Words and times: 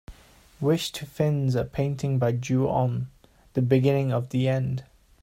Wish 0.59 0.91
to 0.93 1.05
fins 1.05 1.53
a 1.53 1.63
painting 1.63 2.17
by 2.17 2.31
Ju-On: 2.31 3.11
The 3.53 3.61
Beginning 3.61 4.11
of 4.11 4.29
the 4.29 4.47
End 4.47 4.83